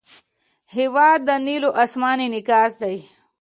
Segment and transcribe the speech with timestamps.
[0.75, 2.97] هېواد د نیلو آسمان انعکاس دی.